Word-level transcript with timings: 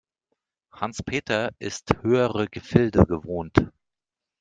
Hans-Peter 0.71 1.51
ist 1.59 1.93
höhere 2.01 2.47
Gefilde 2.49 3.05
gewohnt. 3.05 3.69